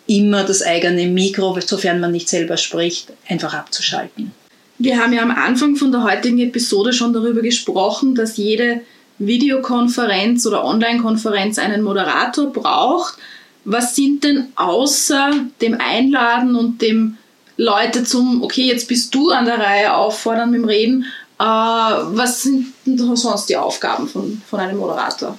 immer 0.10 0.44
das 0.44 0.64
eigene 0.64 1.08
Mikro, 1.08 1.58
sofern 1.62 2.00
man 2.00 2.12
nicht 2.12 2.30
selber 2.30 2.58
spricht, 2.58 3.14
einfach 3.28 3.54
abzuschalten. 3.54 4.32
Wir 4.80 5.00
haben 5.00 5.14
ja 5.14 5.22
am 5.22 5.32
Anfang 5.32 5.76
von 5.76 5.92
der 5.92 6.04
heutigen 6.04 6.40
Episode 6.40 6.94
schon 6.94 7.14
darüber 7.14 7.42
gesprochen, 7.42 8.16
dass 8.16 8.38
jede 8.38 8.82
Videokonferenz 9.20 10.46
oder 10.48 10.64
Online-Konferenz 10.64 11.60
einen 11.60 11.84
Moderator 11.84 12.52
braucht. 12.52 13.18
Was 13.66 13.96
sind 13.96 14.24
denn 14.24 14.48
außer 14.56 15.32
dem 15.62 15.78
Einladen 15.80 16.56
und 16.56 16.82
dem 16.82 17.18
Leute 17.58 18.04
zum, 18.04 18.42
okay, 18.42 18.64
jetzt 18.64 18.88
bist 18.88 19.14
du 19.14 19.30
an 19.30 19.46
der 19.46 19.60
Reihe 19.60 19.94
auffordern 19.94 20.50
mit 20.50 20.62
dem 20.62 20.66
Reden, 20.66 21.06
äh, 21.38 21.44
was 21.44 22.42
sind 22.44 22.74
denn 22.86 22.98
sonst 23.16 23.48
die 23.48 23.58
Aufgaben 23.58 24.08
von, 24.08 24.42
von 24.50 24.60
einem 24.60 24.78
Moderator? 24.78 25.38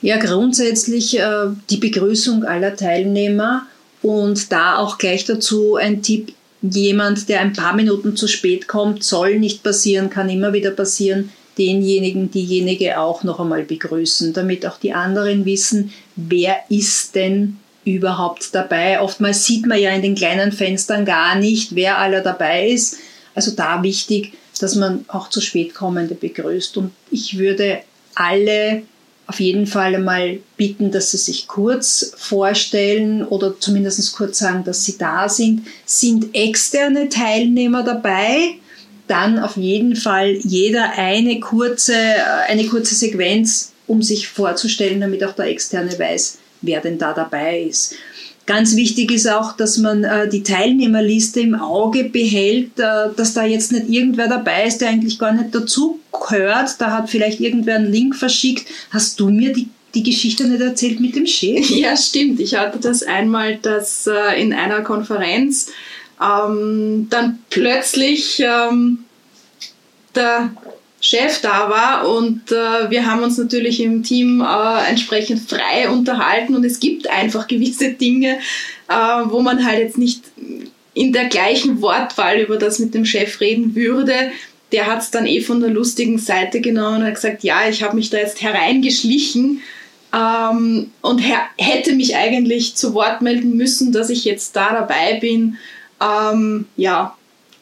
Ja, 0.00 0.16
grundsätzlich 0.16 1.18
äh, 1.18 1.48
die 1.68 1.76
Begrüßung 1.76 2.44
aller 2.44 2.76
Teilnehmer 2.76 3.66
und 4.08 4.52
da 4.52 4.78
auch 4.78 4.96
gleich 4.96 5.26
dazu 5.26 5.76
ein 5.76 6.00
Tipp, 6.00 6.32
jemand, 6.62 7.28
der 7.28 7.40
ein 7.40 7.52
paar 7.52 7.74
Minuten 7.74 8.16
zu 8.16 8.26
spät 8.26 8.66
kommt, 8.66 9.04
soll 9.04 9.38
nicht 9.38 9.62
passieren, 9.62 10.08
kann 10.08 10.30
immer 10.30 10.54
wieder 10.54 10.70
passieren, 10.70 11.30
denjenigen, 11.58 12.30
diejenige 12.30 12.98
auch 12.98 13.22
noch 13.22 13.38
einmal 13.38 13.64
begrüßen, 13.64 14.32
damit 14.32 14.64
auch 14.64 14.78
die 14.78 14.94
anderen 14.94 15.44
wissen, 15.44 15.92
wer 16.16 16.56
ist 16.70 17.16
denn 17.16 17.58
überhaupt 17.84 18.54
dabei. 18.54 18.98
Oftmals 18.98 19.44
sieht 19.44 19.66
man 19.66 19.78
ja 19.78 19.90
in 19.90 20.00
den 20.00 20.14
kleinen 20.14 20.52
Fenstern 20.52 21.04
gar 21.04 21.34
nicht, 21.34 21.74
wer 21.74 21.98
aller 21.98 22.22
dabei 22.22 22.70
ist. 22.70 22.96
Also 23.34 23.50
da 23.50 23.82
wichtig, 23.82 24.32
dass 24.58 24.74
man 24.74 25.04
auch 25.08 25.28
zu 25.28 25.42
spät 25.42 25.74
kommende 25.74 26.14
begrüßt. 26.14 26.78
Und 26.78 26.92
ich 27.10 27.36
würde 27.36 27.80
alle 28.14 28.84
auf 29.28 29.40
jeden 29.40 29.66
Fall 29.66 29.94
einmal 29.94 30.40
bitten, 30.56 30.90
dass 30.90 31.12
sie 31.12 31.18
sich 31.18 31.46
kurz 31.46 32.12
vorstellen 32.16 33.22
oder 33.24 33.60
zumindest 33.60 34.12
kurz 34.14 34.38
sagen, 34.38 34.64
dass 34.64 34.84
sie 34.84 34.98
da 34.98 35.28
sind. 35.28 35.66
Sind 35.86 36.34
externe 36.34 37.08
Teilnehmer 37.08 37.84
dabei? 37.84 38.56
dann 39.08 39.38
auf 39.38 39.56
jeden 39.56 39.96
Fall 39.96 40.32
jeder 40.32 40.92
eine 40.96 41.40
kurze, 41.40 41.94
äh, 41.94 42.48
eine 42.48 42.66
kurze 42.66 42.94
Sequenz, 42.94 43.72
um 43.86 44.02
sich 44.02 44.28
vorzustellen, 44.28 45.00
damit 45.00 45.24
auch 45.24 45.32
der 45.32 45.46
Externe 45.46 45.98
weiß, 45.98 46.38
wer 46.62 46.80
denn 46.80 46.98
da 46.98 47.12
dabei 47.12 47.62
ist. 47.62 47.94
Ganz 48.48 48.76
wichtig 48.76 49.10
ist 49.10 49.28
auch, 49.28 49.52
dass 49.52 49.76
man 49.76 50.04
äh, 50.04 50.26
die 50.26 50.42
Teilnehmerliste 50.42 51.40
im 51.40 51.54
Auge 51.54 52.04
behält, 52.04 52.78
äh, 52.78 53.10
dass 53.14 53.34
da 53.34 53.44
jetzt 53.44 53.72
nicht 53.72 53.90
irgendwer 53.90 54.26
dabei 54.26 54.64
ist, 54.64 54.78
der 54.78 54.88
eigentlich 54.88 55.18
gar 55.18 55.32
nicht 55.32 55.54
dazu 55.54 56.00
gehört. 56.10 56.80
Da 56.80 56.92
hat 56.92 57.10
vielleicht 57.10 57.40
irgendwer 57.40 57.76
einen 57.76 57.92
Link 57.92 58.16
verschickt. 58.16 58.66
Hast 58.90 59.20
du 59.20 59.28
mir 59.28 59.52
die, 59.52 59.68
die 59.94 60.02
Geschichte 60.02 60.48
nicht 60.48 60.62
erzählt 60.62 60.98
mit 60.98 61.14
dem 61.14 61.26
Chef? 61.26 61.68
Ja, 61.76 61.94
stimmt. 61.94 62.40
Ich 62.40 62.54
hatte 62.54 62.78
das 62.78 63.02
einmal, 63.02 63.56
dass 63.56 64.06
äh, 64.06 64.40
in 64.40 64.54
einer 64.54 64.80
Konferenz 64.80 65.70
ähm, 66.18 67.06
dann 67.10 67.40
plötzlich 67.50 68.40
ähm, 68.40 69.00
der 70.14 70.52
Chef 71.08 71.40
da 71.40 71.70
war 71.70 72.06
und 72.06 72.52
äh, 72.52 72.90
wir 72.90 73.06
haben 73.06 73.22
uns 73.22 73.38
natürlich 73.38 73.80
im 73.80 74.02
Team 74.02 74.42
äh, 74.42 74.90
entsprechend 74.90 75.40
frei 75.40 75.88
unterhalten 75.88 76.54
und 76.54 76.64
es 76.64 76.80
gibt 76.80 77.08
einfach 77.08 77.48
gewisse 77.48 77.94
Dinge, 77.94 78.38
äh, 78.88 78.94
wo 79.24 79.40
man 79.40 79.64
halt 79.64 79.78
jetzt 79.78 79.96
nicht 79.96 80.24
in 80.92 81.14
der 81.14 81.24
gleichen 81.24 81.80
Wortwahl 81.80 82.40
über 82.40 82.58
das 82.58 82.78
mit 82.78 82.92
dem 82.92 83.06
Chef 83.06 83.40
reden 83.40 83.74
würde. 83.74 84.12
Der 84.70 84.86
hat 84.86 85.00
es 85.00 85.10
dann 85.10 85.24
eh 85.24 85.40
von 85.40 85.62
der 85.62 85.70
lustigen 85.70 86.18
Seite 86.18 86.60
genommen 86.60 86.98
und 86.98 87.06
hat 87.06 87.14
gesagt, 87.14 87.42
ja, 87.42 87.66
ich 87.70 87.82
habe 87.82 87.96
mich 87.96 88.10
da 88.10 88.18
jetzt 88.18 88.42
hereingeschlichen 88.42 89.62
ähm, 90.14 90.90
und 91.00 91.22
hätte 91.56 91.94
mich 91.94 92.16
eigentlich 92.16 92.74
zu 92.74 92.92
Wort 92.92 93.22
melden 93.22 93.56
müssen, 93.56 93.92
dass 93.92 94.10
ich 94.10 94.26
jetzt 94.26 94.56
da 94.56 94.74
dabei 94.74 95.18
bin. 95.18 95.56
Ähm, 96.02 96.66
ja, 96.76 97.16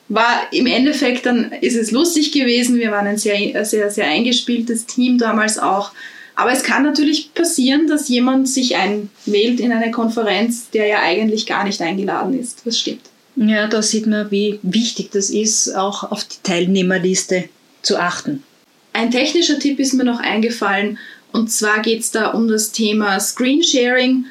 war 0.08 0.46
im 0.52 0.66
Endeffekt 0.66 1.26
dann 1.26 1.52
ist 1.60 1.76
es 1.76 1.90
lustig 1.90 2.32
gewesen. 2.32 2.78
Wir 2.78 2.90
waren 2.90 3.06
ein 3.06 3.18
sehr, 3.18 3.64
sehr, 3.64 3.90
sehr 3.90 4.06
eingespieltes 4.06 4.86
Team 4.86 5.18
damals 5.18 5.58
auch. 5.58 5.92
Aber 6.36 6.52
es 6.52 6.62
kann 6.62 6.82
natürlich 6.82 7.32
passieren, 7.34 7.86
dass 7.86 8.08
jemand 8.08 8.48
sich 8.48 8.76
einwählt 8.76 9.58
in 9.58 9.72
eine 9.72 9.90
Konferenz, 9.90 10.68
der 10.70 10.86
ja 10.86 11.02
eigentlich 11.02 11.46
gar 11.46 11.64
nicht 11.64 11.80
eingeladen 11.80 12.38
ist. 12.38 12.60
Das 12.64 12.78
stimmt. 12.78 13.00
Ja, 13.36 13.66
da 13.66 13.82
sieht 13.82 14.06
man, 14.06 14.30
wie 14.30 14.60
wichtig 14.62 15.10
das 15.10 15.30
ist, 15.30 15.74
auch 15.74 16.10
auf 16.10 16.24
die 16.24 16.36
Teilnehmerliste 16.42 17.48
zu 17.82 17.98
achten. 17.98 18.42
Ein 18.92 19.10
technischer 19.10 19.58
Tipp 19.58 19.78
ist 19.78 19.92
mir 19.92 20.04
noch 20.04 20.20
eingefallen 20.20 20.98
und 21.32 21.50
zwar 21.50 21.80
geht 21.80 22.00
es 22.00 22.10
da 22.10 22.28
um 22.28 22.48
das 22.48 22.72
Thema 22.72 23.20
Screensharing. 23.20 24.26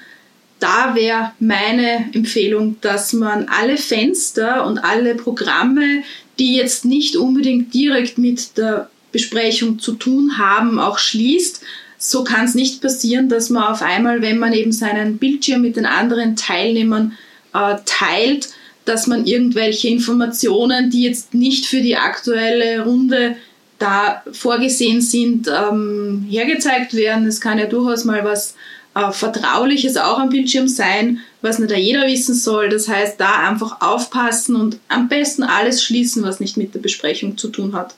Da 0.66 0.96
wäre 0.96 1.32
meine 1.40 2.10
Empfehlung, 2.14 2.78
dass 2.82 3.14
man 3.14 3.46
alle 3.50 3.78
Fenster 3.78 4.66
und 4.66 4.80
alle 4.80 5.14
Programme, 5.14 6.02
die 6.40 6.56
jetzt 6.56 6.86
nicht 6.86 7.18
unbedingt 7.18 7.72
direkt 7.72 8.18
mit 8.18 8.58
der 8.58 8.90
Besprechung 9.12 9.78
zu 9.78 9.92
tun 9.94 10.40
haben, 10.40 10.80
auch 10.80 10.98
schließt. 10.98 11.62
So 12.00 12.24
kann 12.24 12.46
es 12.46 12.56
nicht 12.56 12.82
passieren, 12.82 13.30
dass 13.30 13.52
man 13.52 13.62
auf 13.62 13.84
einmal, 13.84 14.24
wenn 14.24 14.40
man 14.40 14.54
eben 14.54 14.72
seinen 14.72 15.20
Bildschirm 15.20 15.62
mit 15.62 15.76
den 15.76 15.86
anderen 15.86 16.36
Teilnehmern 16.36 17.16
äh, 17.54 17.76
teilt, 17.86 18.50
dass 18.86 19.06
man 19.06 19.28
irgendwelche 19.28 19.90
Informationen, 19.90 20.90
die 20.90 21.04
jetzt 21.04 21.36
nicht 21.36 21.68
für 21.68 21.82
die 21.82 21.96
aktuelle 21.96 22.86
Runde 22.86 23.36
da 23.78 24.24
vorgesehen 24.32 25.02
sind, 25.02 25.48
ähm, 25.48 26.26
hergezeigt 26.28 26.96
werden. 26.96 27.28
Es 27.28 27.40
kann 27.40 27.60
ja 27.60 27.68
durchaus 27.68 28.04
mal 28.04 28.24
was 28.24 28.56
äh, 28.96 29.12
Vertrauliches 29.12 29.98
auch 29.98 30.18
am 30.18 30.30
Bildschirm 30.30 30.68
sein, 30.68 31.20
was 31.42 31.60
nicht 31.60 31.76
jeder 31.76 32.08
wissen 32.08 32.34
soll. 32.34 32.70
Das 32.70 32.88
heißt, 32.88 33.20
da 33.20 33.48
einfach 33.48 33.82
aufpassen 33.82 34.56
und 34.56 34.80
am 34.88 35.08
besten 35.08 35.44
alles 35.44 35.84
schließen, 35.84 36.24
was 36.24 36.40
nicht 36.40 36.58
mit 36.58 36.74
der 36.74 36.80
Besprechung 36.80 37.38
zu 37.38 37.50
tun 37.50 37.74
hat. 37.74 37.96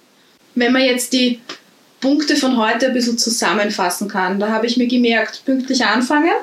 Wenn 0.55 0.73
man 0.73 0.83
jetzt 0.83 1.13
die 1.13 1.39
Punkte 2.01 2.35
von 2.35 2.57
heute 2.57 2.87
ein 2.87 2.93
bisschen 2.93 3.17
zusammenfassen 3.17 4.07
kann, 4.07 4.39
da 4.39 4.49
habe 4.49 4.67
ich 4.67 4.77
mir 4.77 4.87
gemerkt, 4.87 5.43
pünktlich 5.45 5.85
anfangen, 5.85 6.33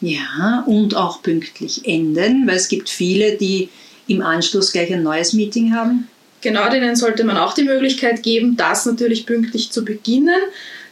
ja, 0.00 0.64
und 0.66 0.96
auch 0.96 1.22
pünktlich 1.22 1.86
enden, 1.86 2.46
weil 2.46 2.56
es 2.56 2.68
gibt 2.68 2.88
viele, 2.88 3.36
die 3.36 3.68
im 4.06 4.22
Anschluss 4.22 4.72
gleich 4.72 4.92
ein 4.92 5.02
neues 5.02 5.34
Meeting 5.34 5.74
haben. 5.74 6.08
Genau, 6.40 6.70
denen 6.70 6.96
sollte 6.96 7.24
man 7.24 7.36
auch 7.36 7.52
die 7.52 7.64
Möglichkeit 7.64 8.22
geben, 8.22 8.56
das 8.56 8.86
natürlich 8.86 9.26
pünktlich 9.26 9.70
zu 9.70 9.84
beginnen. 9.84 10.40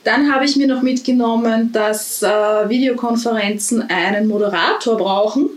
Dann 0.04 0.32
habe 0.32 0.44
ich 0.44 0.56
mir 0.56 0.66
noch 0.66 0.82
mitgenommen, 0.82 1.72
dass 1.72 2.22
äh, 2.22 2.26
Videokonferenzen 2.68 3.90
einen 3.90 4.28
Moderator 4.28 4.96
brauchen, 4.96 5.50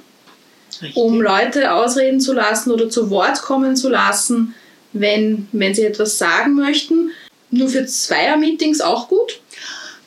Richtig. 0.82 0.96
um 0.96 1.22
Leute 1.22 1.74
ausreden 1.74 2.20
zu 2.20 2.34
lassen 2.34 2.72
oder 2.72 2.90
zu 2.90 3.10
Wort 3.10 3.42
kommen 3.42 3.76
zu 3.76 3.90
lassen, 3.90 4.54
wenn, 4.94 5.48
wenn 5.52 5.74
sie 5.74 5.86
etwas 5.86 6.18
sagen 6.18 6.56
möchten. 6.56 7.12
Nur 7.52 7.70
für 7.70 7.86
Zweier-Meetings 7.86 8.82
auch 8.82 9.08
gut. 9.08 9.40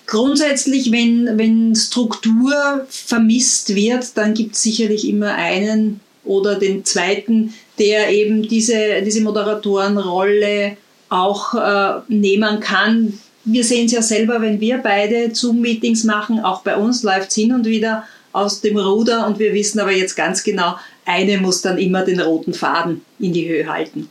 Grundsätzlich, 0.07 0.93
wenn, 0.93 1.39
wenn 1.39 1.75
Struktur 1.75 2.87
vermisst 2.91 3.75
wird, 3.75 4.17
dann 4.17 4.35
gibt 4.35 4.55
es 4.55 4.63
sicherlich 4.63 5.09
immer 5.09 5.35
einen 5.35 6.01
oder 6.25 6.57
den 6.57 6.85
zweiten, 6.85 7.55
der 7.79 8.11
eben 8.11 8.43
diese, 8.43 9.03
diese 9.03 9.23
Moderatorenrolle 9.23 10.77
auch 11.09 11.55
äh, 11.55 12.01
nehmen 12.09 12.61
kann. 12.61 13.19
Wir 13.45 13.65
sehen 13.65 13.87
es 13.87 13.93
ja 13.93 14.03
selber, 14.03 14.41
wenn 14.41 14.61
wir 14.61 14.79
beide 14.79 15.35
Zoom-Meetings 15.35 16.05
machen, 16.05 16.41
auch 16.41 16.63
bei 16.63 16.77
uns 16.77 17.03
läuft 17.03 17.29
es 17.29 17.35
hin 17.35 17.53
und 17.53 17.67
wieder 17.67 18.05
aus 18.33 18.61
dem 18.61 18.79
Ruder 18.79 19.27
und 19.27 19.39
wir 19.39 19.55
wissen 19.55 19.81
aber 19.81 19.93
jetzt 19.93 20.17
ganz 20.17 20.43
genau, 20.43 20.77
eine 21.05 21.39
muss 21.39 21.63
dann 21.63 21.79
immer 21.79 22.05
den 22.05 22.21
roten 22.21 22.55
Faden 22.55 23.03
in 23.19 23.33
die 23.33 23.49
Höhe 23.49 23.69
halten. 23.69 24.09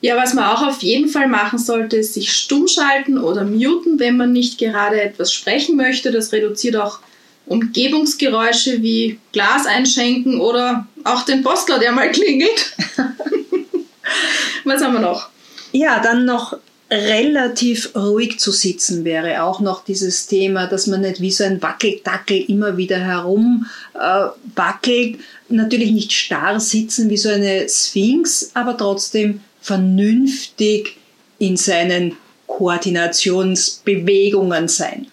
Ja, 0.00 0.16
was 0.16 0.32
man 0.32 0.44
auch 0.44 0.66
auf 0.66 0.82
jeden 0.82 1.08
Fall 1.08 1.28
machen 1.28 1.58
sollte, 1.58 1.98
ist 1.98 2.14
sich 2.14 2.32
stumm 2.32 2.66
schalten 2.68 3.18
oder 3.18 3.44
muten, 3.44 3.98
wenn 3.98 4.16
man 4.16 4.32
nicht 4.32 4.58
gerade 4.58 5.00
etwas 5.00 5.32
sprechen 5.32 5.76
möchte. 5.76 6.10
Das 6.10 6.32
reduziert 6.32 6.76
auch 6.76 7.00
Umgebungsgeräusche 7.46 8.80
wie 8.82 9.18
Glas 9.32 9.66
einschenken 9.66 10.40
oder 10.40 10.86
auch 11.04 11.22
den 11.22 11.42
Postler, 11.42 11.78
der 11.78 11.92
mal 11.92 12.10
klingelt. 12.10 12.76
was 14.64 14.82
haben 14.82 14.94
wir 14.94 15.00
noch? 15.00 15.28
Ja, 15.72 16.00
dann 16.00 16.24
noch 16.24 16.56
relativ 16.90 17.94
ruhig 17.94 18.40
zu 18.40 18.50
sitzen 18.50 19.04
wäre 19.04 19.44
auch 19.44 19.60
noch 19.60 19.84
dieses 19.84 20.26
Thema, 20.26 20.66
dass 20.66 20.88
man 20.88 21.02
nicht 21.02 21.20
wie 21.20 21.30
so 21.30 21.44
ein 21.44 21.62
Wackeldackel 21.62 22.38
immer 22.48 22.76
wieder 22.76 22.98
herum 22.98 23.66
äh, 23.94 24.24
wackelt. 24.56 25.20
Natürlich 25.48 25.92
nicht 25.92 26.10
starr 26.12 26.58
sitzen 26.58 27.08
wie 27.08 27.16
so 27.16 27.28
eine 27.28 27.68
Sphinx, 27.68 28.50
aber 28.54 28.76
trotzdem 28.76 29.40
vernünftig 29.60 30.96
in 31.38 31.56
seinen 31.56 32.16
Koordinationsbewegungen 32.46 34.66
sein. 34.66 35.06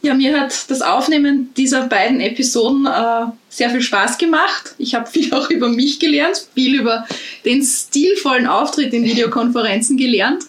Ja, 0.00 0.14
mir 0.14 0.40
hat 0.40 0.70
das 0.70 0.80
Aufnehmen 0.80 1.52
dieser 1.56 1.88
beiden 1.88 2.20
Episoden 2.20 2.86
äh, 2.86 3.32
sehr 3.48 3.70
viel 3.70 3.82
Spaß 3.82 4.18
gemacht. 4.18 4.74
Ich 4.78 4.94
habe 4.94 5.06
viel 5.10 5.32
auch 5.34 5.50
über 5.50 5.68
mich 5.68 5.98
gelernt, 5.98 6.46
viel 6.54 6.78
über 6.78 7.06
den 7.44 7.62
stilvollen 7.62 8.46
Auftritt 8.46 8.92
in 8.92 9.04
Videokonferenzen 9.04 9.96
gelernt. 9.96 10.44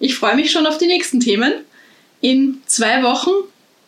Ich 0.00 0.16
freue 0.16 0.36
mich 0.36 0.50
schon 0.50 0.66
auf 0.66 0.78
die 0.78 0.86
nächsten 0.86 1.20
Themen. 1.20 1.52
In 2.20 2.62
zwei 2.66 3.02
Wochen 3.02 3.30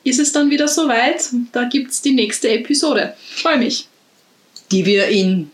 ist 0.05 0.21
es 0.21 0.33
dann 0.33 0.51
wieder 0.51 0.69
soweit. 0.69 1.31
Da 1.53 1.65
gibt 1.65 1.91
es 1.91 2.01
die 2.01 2.13
nächste 2.13 2.49
Episode. 2.51 3.15
Ich 3.35 3.43
freue 3.43 3.59
mich. 3.59 3.89
Die 4.71 4.87
wir 4.87 5.09
in 5.09 5.51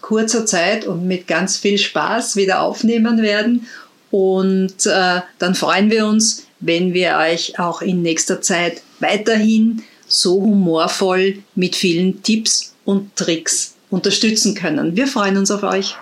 kurzer 0.00 0.44
Zeit 0.44 0.86
und 0.86 1.06
mit 1.06 1.28
ganz 1.28 1.56
viel 1.56 1.78
Spaß 1.78 2.36
wieder 2.36 2.62
aufnehmen 2.62 3.22
werden. 3.22 3.66
Und 4.10 4.86
äh, 4.86 5.20
dann 5.38 5.54
freuen 5.54 5.90
wir 5.90 6.06
uns, 6.06 6.46
wenn 6.60 6.94
wir 6.94 7.16
euch 7.16 7.58
auch 7.58 7.82
in 7.82 8.02
nächster 8.02 8.40
Zeit 8.40 8.82
weiterhin 9.00 9.82
so 10.06 10.40
humorvoll 10.40 11.38
mit 11.54 11.76
vielen 11.76 12.22
Tipps 12.22 12.74
und 12.84 13.14
Tricks 13.16 13.74
unterstützen 13.90 14.54
können. 14.54 14.96
Wir 14.96 15.06
freuen 15.06 15.36
uns 15.36 15.50
auf 15.50 15.62
euch. 15.62 15.96